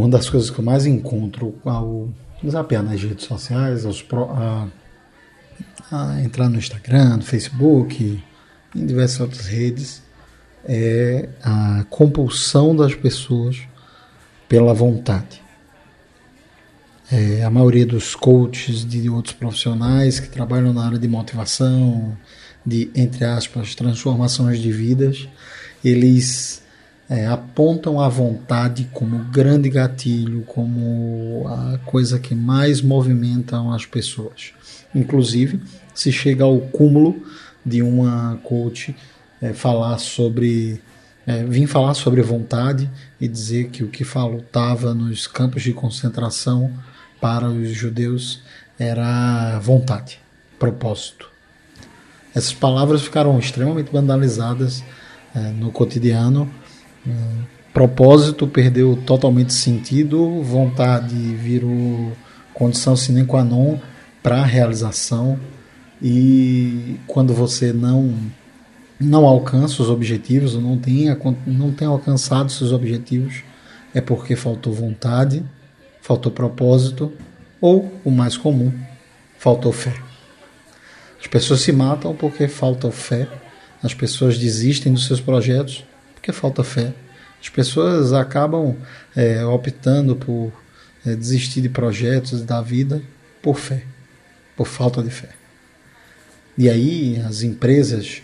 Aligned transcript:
Uma 0.00 0.08
das 0.08 0.30
coisas 0.30 0.48
que 0.48 0.58
eu 0.58 0.64
mais 0.64 0.86
encontro 0.86 1.54
ao 1.62 2.08
zapear 2.48 2.82
nas 2.82 3.02
redes 3.02 3.26
sociais, 3.26 3.84
aos 3.84 4.00
pro, 4.00 4.30
a, 4.30 4.66
a 5.92 6.22
entrar 6.22 6.48
no 6.48 6.56
Instagram, 6.56 7.18
no 7.18 7.22
Facebook, 7.22 8.18
em 8.74 8.86
diversas 8.86 9.20
outras 9.20 9.46
redes, 9.46 10.02
é 10.64 11.28
a 11.42 11.84
compulsão 11.90 12.74
das 12.74 12.94
pessoas 12.94 13.58
pela 14.48 14.72
vontade. 14.72 15.42
É, 17.12 17.44
a 17.44 17.50
maioria 17.50 17.84
dos 17.84 18.14
coaches 18.14 18.86
de 18.86 19.10
outros 19.10 19.34
profissionais 19.34 20.18
que 20.18 20.30
trabalham 20.30 20.72
na 20.72 20.86
área 20.86 20.98
de 20.98 21.08
motivação, 21.08 22.16
de, 22.64 22.90
entre 22.94 23.26
aspas, 23.26 23.74
transformações 23.74 24.60
de 24.60 24.72
vidas, 24.72 25.28
eles 25.84 26.62
é, 27.10 27.26
apontam 27.26 28.00
a 28.00 28.08
vontade 28.08 28.88
como 28.92 29.18
grande 29.24 29.68
gatilho, 29.68 30.42
como 30.42 31.44
a 31.48 31.78
coisa 31.78 32.20
que 32.20 32.36
mais 32.36 32.80
movimenta 32.80 33.60
as 33.74 33.84
pessoas. 33.84 34.52
Inclusive, 34.94 35.60
se 35.92 36.12
chega 36.12 36.44
ao 36.44 36.60
cúmulo 36.60 37.20
de 37.66 37.82
uma 37.82 38.38
coach 38.44 38.94
é, 39.42 39.52
falar 39.52 39.98
sobre 39.98 40.80
é, 41.26 41.44
vim 41.44 41.66
falar 41.66 41.94
sobre 41.94 42.22
vontade 42.22 42.90
e 43.20 43.28
dizer 43.28 43.68
que 43.70 43.84
o 43.84 43.88
que 43.88 44.04
faltava 44.04 44.94
nos 44.94 45.26
campos 45.26 45.62
de 45.62 45.72
concentração 45.72 46.72
para 47.20 47.48
os 47.48 47.70
judeus 47.70 48.40
era 48.78 49.58
vontade, 49.58 50.18
propósito. 50.58 51.28
Essas 52.34 52.54
palavras 52.54 53.02
ficaram 53.02 53.38
extremamente 53.38 53.92
vandalizadas 53.92 54.82
é, 55.34 55.38
no 55.50 55.70
cotidiano. 55.70 56.50
Propósito 57.72 58.48
perdeu 58.48 58.96
totalmente 59.06 59.52
sentido, 59.52 60.42
vontade 60.42 61.14
virou 61.14 62.12
condição 62.52 62.96
sine 62.96 63.24
qua 63.24 63.44
non 63.44 63.78
para 64.22 64.40
a 64.40 64.44
realização. 64.44 65.38
E 66.02 66.96
quando 67.06 67.32
você 67.32 67.72
não 67.72 68.14
não 68.98 69.24
alcança 69.24 69.82
os 69.82 69.88
objetivos, 69.88 70.54
não 70.56 70.76
tem, 70.76 71.06
não 71.46 71.72
tem 71.72 71.88
alcançado 71.88 72.52
seus 72.52 72.70
objetivos, 72.70 73.42
é 73.94 74.00
porque 74.00 74.36
faltou 74.36 74.74
vontade, 74.74 75.42
faltou 76.02 76.30
propósito 76.30 77.10
ou, 77.62 77.90
o 78.04 78.10
mais 78.10 78.36
comum, 78.36 78.70
faltou 79.38 79.72
fé. 79.72 79.94
As 81.18 81.26
pessoas 81.26 81.60
se 81.60 81.72
matam 81.72 82.14
porque 82.14 82.46
falta 82.46 82.90
fé, 82.90 83.26
as 83.82 83.94
pessoas 83.94 84.36
desistem 84.36 84.92
dos 84.92 85.06
seus 85.06 85.20
projetos 85.20 85.82
porque 86.20 86.32
falta 86.32 86.62
fé. 86.62 86.92
As 87.40 87.48
pessoas 87.48 88.12
acabam 88.12 88.76
é, 89.16 89.42
optando 89.44 90.14
por 90.14 90.52
é, 91.04 91.16
desistir 91.16 91.62
de 91.62 91.70
projetos 91.70 92.42
da 92.42 92.60
vida 92.60 93.02
por 93.40 93.58
fé, 93.58 93.84
por 94.54 94.66
falta 94.66 95.02
de 95.02 95.10
fé. 95.10 95.30
E 96.58 96.68
aí 96.68 97.18
as 97.26 97.42
empresas 97.42 98.20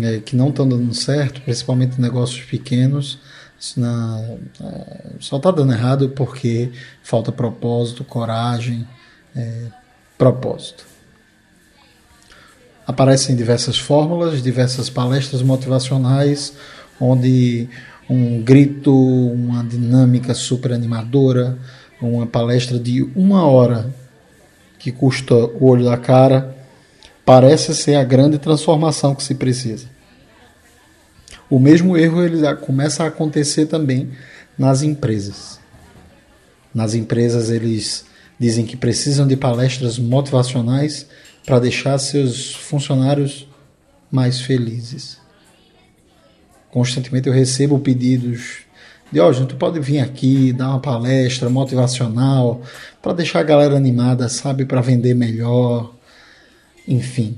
é, 0.00 0.20
que 0.20 0.36
não 0.36 0.50
estão 0.50 0.68
dando 0.68 0.94
certo, 0.94 1.40
principalmente 1.40 2.00
negócios 2.00 2.44
pequenos, 2.44 3.18
na, 3.76 4.20
é, 4.62 5.10
só 5.18 5.36
está 5.36 5.50
dando 5.50 5.72
errado 5.72 6.10
porque 6.10 6.70
falta 7.02 7.32
propósito, 7.32 8.04
coragem, 8.04 8.86
é, 9.34 9.66
propósito. 10.16 10.86
Aparecem 12.86 13.36
diversas 13.36 13.78
fórmulas, 13.78 14.42
diversas 14.42 14.88
palestras 14.88 15.42
motivacionais, 15.42 16.54
onde 17.00 17.68
um 18.08 18.42
grito, 18.42 18.92
uma 18.92 19.64
dinâmica 19.64 20.34
super 20.34 20.72
animadora, 20.72 21.58
uma 22.00 22.26
palestra 22.26 22.78
de 22.78 23.02
uma 23.14 23.46
hora 23.46 23.94
que 24.78 24.90
custa 24.90 25.34
o 25.34 25.66
olho 25.66 25.84
da 25.84 25.96
cara, 25.96 26.56
parece 27.24 27.74
ser 27.74 27.94
a 27.94 28.04
grande 28.04 28.38
transformação 28.38 29.14
que 29.14 29.22
se 29.22 29.34
precisa. 29.34 29.86
O 31.48 31.58
mesmo 31.58 31.96
erro 31.96 32.22
ele 32.22 32.54
começa 32.56 33.04
a 33.04 33.08
acontecer 33.08 33.66
também 33.66 34.10
nas 34.58 34.82
empresas. 34.82 35.60
Nas 36.74 36.94
empresas 36.94 37.50
eles 37.50 38.04
dizem 38.38 38.64
que 38.64 38.76
precisam 38.76 39.26
de 39.26 39.36
palestras 39.36 39.98
motivacionais 39.98 41.06
para 41.44 41.58
deixar 41.58 41.98
seus 41.98 42.54
funcionários 42.54 43.46
mais 44.10 44.40
felizes. 44.40 45.18
Constantemente 46.70 47.28
eu 47.28 47.32
recebo 47.34 47.78
pedidos 47.78 48.60
de, 49.12 49.18
ó, 49.18 49.28
oh, 49.28 49.46
tu 49.46 49.56
pode 49.56 49.80
vir 49.80 49.98
aqui 49.98 50.52
dar 50.52 50.68
uma 50.68 50.80
palestra 50.80 51.50
motivacional 51.50 52.62
para 53.02 53.12
deixar 53.12 53.40
a 53.40 53.44
galera 53.44 53.76
animada, 53.76 54.28
sabe, 54.28 54.64
para 54.64 54.80
vender 54.80 55.14
melhor. 55.14 55.92
Enfim, 56.86 57.36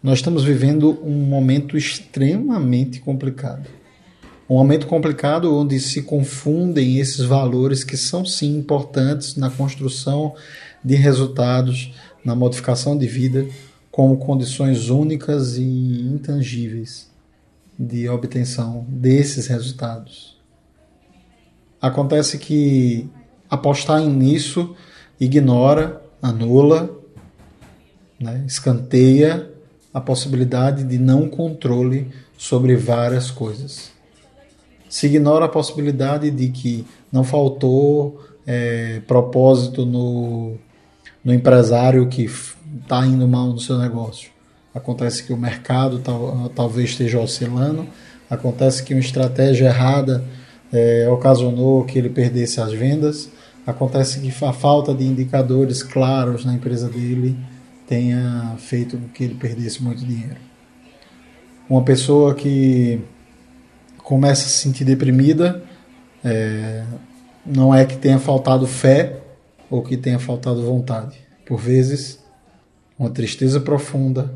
nós 0.00 0.20
estamos 0.20 0.44
vivendo 0.44 1.00
um 1.02 1.24
momento 1.24 1.76
extremamente 1.76 3.00
complicado. 3.00 3.68
Um 4.48 4.54
momento 4.54 4.86
complicado 4.86 5.54
onde 5.54 5.78
se 5.80 6.02
confundem 6.02 6.98
esses 6.98 7.24
valores 7.24 7.82
que 7.82 7.96
são 7.96 8.24
sim 8.24 8.56
importantes 8.56 9.34
na 9.34 9.50
construção 9.50 10.34
de 10.84 10.94
resultados, 10.94 11.92
na 12.24 12.36
modificação 12.36 12.96
de 12.96 13.06
vida, 13.06 13.46
como 13.90 14.16
condições 14.16 14.90
únicas 14.90 15.56
e 15.56 15.62
intangíveis 15.62 17.09
de 17.80 18.06
obtenção 18.10 18.84
desses 18.86 19.46
resultados. 19.46 20.38
Acontece 21.80 22.36
que 22.36 23.08
apostar 23.48 24.02
nisso 24.02 24.76
ignora, 25.18 26.02
anula, 26.20 26.94
né, 28.20 28.44
escanteia 28.46 29.50
a 29.94 30.00
possibilidade 30.00 30.84
de 30.84 30.98
não 30.98 31.26
controle 31.26 32.10
sobre 32.36 32.76
várias 32.76 33.30
coisas. 33.30 33.90
Se 34.86 35.06
ignora 35.06 35.46
a 35.46 35.48
possibilidade 35.48 36.30
de 36.30 36.50
que 36.50 36.86
não 37.10 37.24
faltou 37.24 38.22
é, 38.46 39.00
propósito 39.06 39.86
no, 39.86 40.56
no 41.24 41.32
empresário 41.32 42.08
que 42.08 42.24
está 42.24 43.06
indo 43.06 43.26
mal 43.26 43.46
no 43.46 43.58
seu 43.58 43.78
negócio. 43.78 44.30
Acontece 44.74 45.24
que 45.24 45.32
o 45.32 45.36
mercado 45.36 45.98
tal, 45.98 46.48
talvez 46.54 46.90
esteja 46.90 47.18
oscilando, 47.18 47.86
acontece 48.28 48.82
que 48.82 48.94
uma 48.94 49.00
estratégia 49.00 49.66
errada 49.66 50.24
é, 50.72 51.08
ocasionou 51.10 51.84
que 51.84 51.98
ele 51.98 52.08
perdesse 52.08 52.60
as 52.60 52.72
vendas, 52.72 53.28
acontece 53.66 54.20
que 54.20 54.44
a 54.44 54.52
falta 54.52 54.94
de 54.94 55.04
indicadores 55.04 55.82
claros 55.82 56.44
na 56.44 56.54
empresa 56.54 56.88
dele 56.88 57.36
tenha 57.86 58.54
feito 58.58 58.96
com 58.96 59.08
que 59.08 59.24
ele 59.24 59.34
perdesse 59.34 59.82
muito 59.82 60.04
dinheiro. 60.04 60.36
Uma 61.68 61.82
pessoa 61.82 62.34
que 62.34 63.00
começa 63.98 64.46
a 64.46 64.48
se 64.48 64.58
sentir 64.58 64.84
deprimida, 64.84 65.62
é, 66.24 66.84
não 67.44 67.74
é 67.74 67.84
que 67.84 67.96
tenha 67.96 68.18
faltado 68.18 68.66
fé 68.66 69.20
ou 69.68 69.82
que 69.82 69.96
tenha 69.96 70.18
faltado 70.18 70.62
vontade. 70.64 71.16
Por 71.46 71.58
vezes, 71.58 72.20
uma 72.98 73.10
tristeza 73.10 73.60
profunda, 73.60 74.32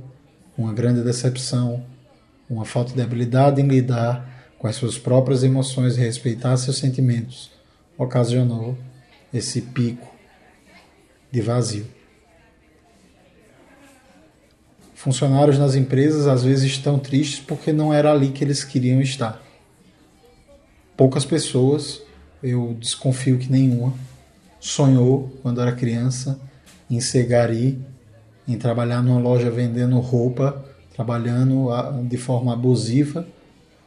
uma 0.56 0.72
grande 0.72 1.02
decepção, 1.02 1.84
uma 2.48 2.64
falta 2.64 2.92
de 2.92 3.02
habilidade 3.02 3.60
em 3.60 3.66
lidar 3.66 4.28
com 4.58 4.66
as 4.66 4.76
suas 4.76 4.98
próprias 4.98 5.42
emoções 5.42 5.96
e 5.96 6.00
respeitar 6.00 6.56
seus 6.56 6.78
sentimentos 6.78 7.54
ocasionou 7.96 8.76
esse 9.32 9.60
pico 9.60 10.12
de 11.30 11.40
vazio. 11.40 11.86
Funcionários 14.94 15.58
nas 15.58 15.74
empresas 15.74 16.26
às 16.26 16.42
vezes 16.42 16.64
estão 16.64 16.98
tristes 16.98 17.40
porque 17.40 17.72
não 17.72 17.92
era 17.92 18.10
ali 18.10 18.30
que 18.30 18.42
eles 18.42 18.64
queriam 18.64 19.00
estar. 19.00 19.42
Poucas 20.96 21.24
pessoas, 21.24 22.00
eu 22.42 22.76
desconfio 22.78 23.38
que 23.38 23.50
nenhuma, 23.50 23.92
sonhou 24.60 25.36
quando 25.42 25.60
era 25.60 25.72
criança 25.72 26.40
em 26.90 27.00
ser 27.00 27.26
gari, 27.26 27.78
em 28.46 28.58
trabalhar 28.58 29.02
numa 29.02 29.20
loja 29.20 29.50
vendendo 29.50 29.98
roupa, 29.98 30.64
trabalhando 30.94 31.68
de 32.08 32.16
forma 32.16 32.52
abusiva 32.52 33.26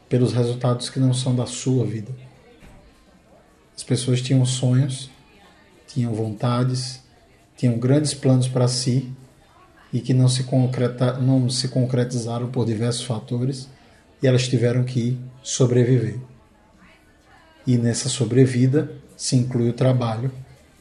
pelos 0.10 0.34
resultados 0.34 0.90
que 0.90 1.00
não 1.00 1.14
são 1.14 1.36
da 1.36 1.46
sua 1.46 1.86
vida. 1.86 2.12
As 3.76 3.84
pessoas 3.84 4.22
tinham 4.22 4.46
sonhos, 4.46 5.10
tinham 5.88 6.14
vontades, 6.14 7.02
tinham 7.56 7.78
grandes 7.78 8.14
planos 8.14 8.48
para 8.48 8.68
si 8.68 9.12
e 9.94 10.02
que 10.02 10.14
não 10.14 10.28
se, 10.28 10.44
concreta, 10.44 11.14
não 11.14 11.50
se 11.50 11.68
concretizaram 11.68 12.50
por 12.50 12.66
diversos 12.66 13.04
fatores 13.04 13.70
e 14.22 14.28
elas 14.28 14.48
tiveram 14.48 14.84
que 14.84 15.18
sobreviver. 15.44 16.20
E 17.66 17.78
nessa 17.78 18.10
sobrevida 18.10 18.92
se 19.16 19.36
inclui 19.36 19.70
o 19.70 19.74
trabalho, 19.74 20.32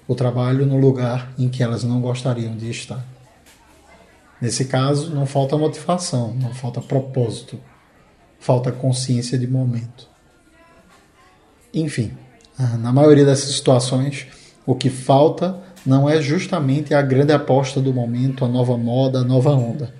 o 0.08 0.14
trabalho 0.14 0.64
no 0.64 0.78
lugar 0.78 1.32
em 1.38 1.48
que 1.48 1.62
elas 1.62 1.84
não 1.84 2.00
gostariam 2.00 2.56
de 2.56 2.70
estar. 2.70 3.15
Nesse 4.40 4.66
caso, 4.66 5.14
não 5.14 5.26
falta 5.26 5.56
motivação, 5.56 6.34
não 6.34 6.52
falta 6.52 6.80
propósito, 6.80 7.58
falta 8.38 8.70
consciência 8.70 9.38
de 9.38 9.46
momento. 9.46 10.08
Enfim, 11.72 12.12
ah, 12.58 12.76
na 12.76 12.92
maioria 12.92 13.24
dessas 13.24 13.54
situações, 13.54 14.26
o 14.66 14.74
que 14.74 14.90
falta 14.90 15.58
não 15.84 16.08
é 16.08 16.20
justamente 16.20 16.92
a 16.92 17.00
grande 17.00 17.32
aposta 17.32 17.80
do 17.80 17.94
momento, 17.94 18.44
a 18.44 18.48
nova 18.48 18.76
moda, 18.76 19.20
a 19.20 19.24
nova 19.24 19.50
onda. 19.50 19.94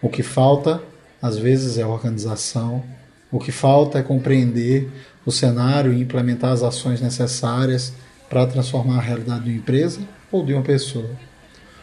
O 0.00 0.08
que 0.08 0.22
falta, 0.22 0.80
às 1.20 1.36
vezes, 1.36 1.78
é 1.78 1.84
organização, 1.84 2.82
o 3.30 3.38
que 3.38 3.50
falta 3.50 3.98
é 3.98 4.02
compreender 4.02 4.90
o 5.24 5.32
cenário 5.32 5.92
e 5.92 6.00
implementar 6.00 6.52
as 6.52 6.62
ações 6.62 7.00
necessárias 7.00 7.92
para 8.28 8.46
transformar 8.46 8.98
a 8.98 9.02
realidade 9.02 9.44
de 9.44 9.50
uma 9.50 9.56
empresa 9.56 10.00
ou 10.30 10.44
de 10.44 10.52
uma 10.52 10.62
pessoa. 10.62 11.10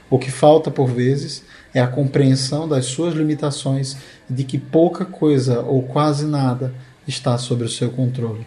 O 0.09 0.17
que 0.17 0.31
falta, 0.31 0.71
por 0.71 0.89
vezes, 0.89 1.43
é 1.73 1.79
a 1.79 1.87
compreensão 1.87 2.67
das 2.67 2.85
suas 2.85 3.13
limitações 3.13 3.95
e 4.29 4.33
de 4.33 4.43
que 4.43 4.57
pouca 4.57 5.05
coisa 5.05 5.61
ou 5.61 5.83
quase 5.83 6.25
nada 6.25 6.73
está 7.07 7.37
sob 7.37 7.63
o 7.63 7.69
seu 7.69 7.91
controle. 7.91 8.45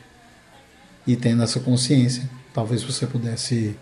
E 1.06 1.16
tendo 1.16 1.42
essa 1.42 1.60
consciência, 1.60 2.28
talvez 2.52 2.82
você 2.82 3.06
pudesse 3.06 3.76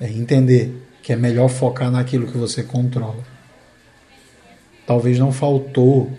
é, 0.00 0.08
entender 0.08 0.74
que 1.02 1.12
é 1.12 1.16
melhor 1.16 1.48
focar 1.48 1.90
naquilo 1.90 2.26
que 2.26 2.36
você 2.36 2.62
controla. 2.62 3.22
Talvez 4.86 5.18
não 5.18 5.32
faltou 5.32 6.10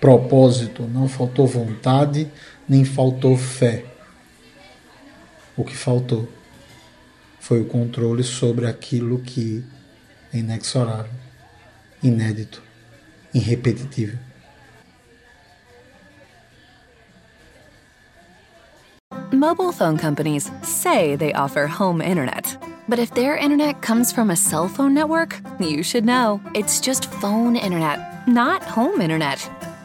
propósito, 0.00 0.82
não 0.82 1.08
faltou 1.08 1.46
vontade, 1.46 2.30
nem 2.68 2.84
faltou 2.84 3.36
fé. 3.36 3.84
O 5.56 5.64
que 5.64 5.76
faltou 5.76 6.28
foi 7.40 7.60
o 7.60 7.64
controle 7.64 8.22
sobre 8.22 8.66
aquilo 8.66 9.18
que 9.18 9.64
é 10.32 10.38
inexorável, 10.38 11.10
inédito. 12.02 12.62
Mobile 19.30 19.72
phone 19.72 19.98
companies 19.98 20.50
say 20.62 21.14
they 21.14 21.32
offer 21.34 21.66
home 21.66 22.00
internet. 22.00 22.56
But 22.88 22.98
if 22.98 23.12
their 23.14 23.36
internet 23.36 23.82
comes 23.82 24.10
from 24.10 24.30
a 24.30 24.36
cell 24.36 24.66
phone 24.66 24.94
network, 24.94 25.38
you 25.60 25.82
should 25.82 26.06
know. 26.06 26.40
It's 26.54 26.80
just 26.80 27.12
phone 27.20 27.54
internet, 27.54 28.26
not 28.26 28.62
home 28.62 29.02
internet. 29.02 29.38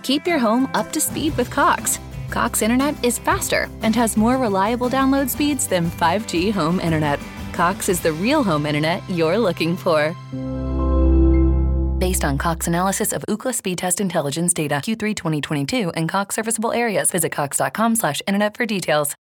Keep 0.04 0.25
your 0.25 0.40
home 0.40 0.69
up 0.74 0.92
to 0.94 1.01
speed 1.01 1.36
with 1.36 1.50
Cox. 1.50 2.00
Cox 2.30 2.62
internet 2.62 2.95
is 3.04 3.19
faster 3.19 3.69
and 3.81 3.95
has 3.95 4.18
more 4.18 4.38
reliable 4.38 4.90
download 4.90 5.30
speeds 5.30 5.68
than 5.68 5.92
5G 5.92 6.51
home 6.51 6.80
internet. 6.80 7.19
Cox 7.54 7.88
is 7.88 8.02
the 8.02 8.12
real 8.12 8.44
home 8.44 8.66
internet 8.66 9.08
you're 9.10 9.38
looking 9.38 9.78
for. 9.78 10.16
Based 12.00 12.26
on 12.26 12.38
Cox 12.38 12.68
analysis 12.68 13.14
of 13.14 13.24
Ookla 13.30 13.54
speed 13.54 13.78
test 13.78 14.02
intelligence 14.02 14.54
data 14.54 14.76
Q3 14.76 15.16
2022 15.16 15.92
and 15.92 16.10
Cox 16.10 16.36
serviceable 16.36 16.74
areas, 16.74 17.12
visit 17.12 17.32
cox.com/internet 17.32 18.58
for 18.58 18.66
details. 18.66 19.16